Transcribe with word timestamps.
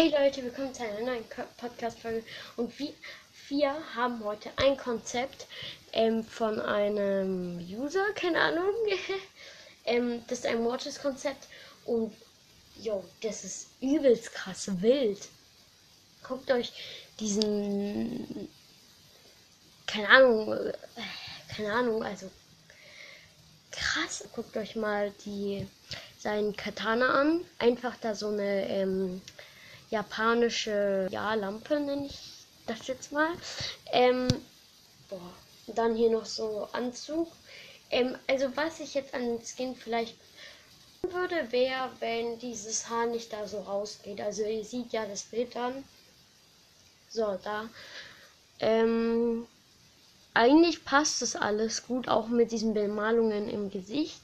Hey 0.00 0.08
Leute, 0.18 0.42
willkommen 0.42 0.72
zu 0.72 0.82
einer 0.82 1.00
neuen 1.00 1.24
Podcast-Folge. 1.58 2.24
Und 2.56 2.78
wir, 2.78 2.94
wir 3.50 3.74
haben 3.94 4.24
heute 4.24 4.48
ein 4.56 4.78
Konzept 4.78 5.46
ähm, 5.92 6.24
von 6.24 6.58
einem 6.58 7.58
User, 7.58 8.06
keine 8.14 8.40
Ahnung. 8.40 8.72
ähm, 9.84 10.22
das 10.26 10.38
ist 10.38 10.46
ein 10.46 10.62
Mortis-Konzept. 10.62 11.48
Und 11.84 12.14
jo, 12.80 13.04
das 13.20 13.44
ist 13.44 13.66
übelst 13.82 14.32
krass 14.32 14.70
wild. 14.80 15.28
Guckt 16.26 16.50
euch 16.50 16.72
diesen. 17.20 18.48
Keine 19.86 20.08
Ahnung. 20.08 20.50
Äh, 20.54 20.72
keine 21.54 21.74
Ahnung, 21.74 22.02
also. 22.02 22.30
Krass, 23.70 24.24
guckt 24.32 24.56
euch 24.56 24.76
mal 24.76 25.12
die 25.26 25.66
seinen 26.18 26.56
Katana 26.56 27.20
an. 27.20 27.44
Einfach 27.58 27.98
da 28.00 28.14
so 28.14 28.28
eine 28.28 28.66
ähm, 28.66 29.20
japanische 29.90 31.08
ja, 31.10 31.34
Lampe, 31.34 31.80
nenne 31.80 32.06
ich 32.06 32.18
das 32.66 32.86
jetzt 32.86 33.12
mal. 33.12 33.30
Ähm, 33.92 34.28
boah, 35.08 35.34
dann 35.66 35.94
hier 35.94 36.10
noch 36.10 36.26
so 36.26 36.68
Anzug. 36.72 37.28
Ähm, 37.90 38.16
also 38.26 38.56
was 38.56 38.80
ich 38.80 38.94
jetzt 38.94 39.14
an 39.14 39.22
den 39.22 39.44
Skin 39.44 39.74
vielleicht 39.74 40.16
würde, 41.02 41.50
wäre, 41.50 41.90
wenn 42.00 42.38
dieses 42.38 42.88
Haar 42.88 43.06
nicht 43.06 43.32
da 43.32 43.46
so 43.46 43.60
rausgeht. 43.60 44.20
Also 44.20 44.44
ihr 44.44 44.64
seht 44.64 44.92
ja 44.92 45.06
das 45.06 45.22
Bild 45.22 45.54
dann. 45.54 45.84
So, 47.08 47.38
da. 47.42 47.68
Ähm, 48.60 49.46
eigentlich 50.34 50.84
passt 50.84 51.22
das 51.22 51.34
alles 51.34 51.86
gut, 51.86 52.08
auch 52.08 52.28
mit 52.28 52.52
diesen 52.52 52.74
Bemalungen 52.74 53.48
im 53.48 53.70
Gesicht. 53.70 54.20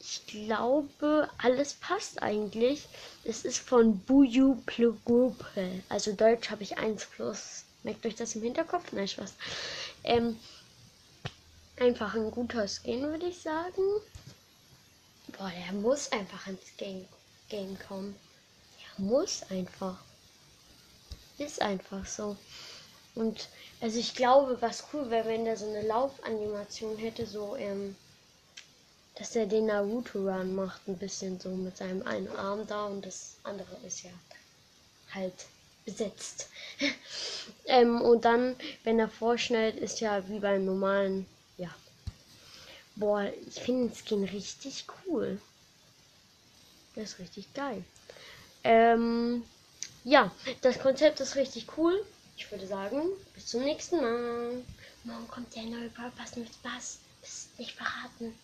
Ich 0.00 0.26
glaube, 0.26 1.28
alles 1.38 1.74
passt 1.74 2.22
eigentlich. 2.22 2.88
Es 3.24 3.44
ist 3.44 3.58
von 3.58 3.98
Buju 4.00 4.56
Plugupe. 4.64 5.44
Also 5.88 6.12
Deutsch 6.12 6.50
habe 6.50 6.62
ich 6.62 6.78
1 6.78 7.06
plus. 7.06 7.64
Merkt 7.82 8.06
euch 8.06 8.14
das 8.14 8.34
im 8.36 8.42
Hinterkopf? 8.42 8.92
Nein, 8.92 9.08
Spaß. 9.08 9.34
Ähm, 10.04 10.38
einfach 11.78 12.14
ein 12.14 12.30
guter 12.30 12.66
Skin, 12.68 13.02
würde 13.02 13.26
ich 13.26 13.40
sagen. 13.40 13.82
Boah, 15.36 15.50
der 15.50 15.72
muss 15.74 16.10
einfach 16.12 16.46
ins 16.46 16.76
Game, 16.76 17.06
Game 17.48 17.76
kommen. 17.86 18.14
Der 18.80 19.04
muss 19.04 19.42
einfach. 19.50 19.98
Ist 21.38 21.60
einfach 21.60 22.06
so. 22.06 22.36
Und 23.14 23.48
also 23.80 23.98
ich 23.98 24.14
glaube, 24.14 24.60
was 24.60 24.84
cool 24.92 25.10
wäre, 25.10 25.28
wenn 25.28 25.44
der 25.44 25.56
so 25.56 25.66
eine 25.66 25.82
Laufanimation 25.86 26.96
hätte, 26.98 27.26
so 27.26 27.56
ähm, 27.56 27.96
dass 29.18 29.34
er 29.34 29.46
den 29.46 29.66
Naruto-Run 29.66 30.54
macht, 30.54 30.86
ein 30.86 30.96
bisschen 30.96 31.40
so 31.40 31.48
mit 31.50 31.76
seinem 31.76 32.02
einen 32.06 32.28
Arm 32.36 32.66
da 32.66 32.86
und 32.86 33.04
das 33.04 33.36
andere 33.42 33.76
ist 33.84 34.04
ja 34.04 34.10
halt 35.12 35.34
besetzt. 35.84 36.48
ähm, 37.66 38.00
und 38.00 38.24
dann, 38.24 38.54
wenn 38.84 38.98
er 39.00 39.08
vorschnellt, 39.08 39.76
ist 39.76 40.00
ja 40.00 40.28
wie 40.28 40.38
beim 40.38 40.64
normalen, 40.64 41.26
ja. 41.56 41.74
Boah, 42.94 43.30
ich 43.46 43.60
finde 43.60 43.88
den 43.88 43.96
Skin 43.96 44.24
richtig 44.24 44.84
cool. 45.06 45.40
Der 46.94 47.02
ist 47.04 47.18
richtig 47.18 47.52
geil. 47.54 47.84
Ähm, 48.64 49.44
ja, 50.04 50.30
das 50.60 50.78
Konzept 50.78 51.20
ist 51.20 51.36
richtig 51.36 51.66
cool. 51.76 52.04
Ich 52.36 52.50
würde 52.50 52.66
sagen, 52.66 53.02
bis 53.34 53.46
zum 53.46 53.64
nächsten 53.64 53.96
Mal. 53.96 54.62
Morgen 55.04 55.28
kommt 55.28 55.54
der 55.56 55.64
neue 55.64 55.88
Brawl 55.90 56.12
mit. 56.36 56.48
Das 56.62 56.98
ist 57.22 57.58
nicht 57.58 57.72
verraten. 57.72 58.34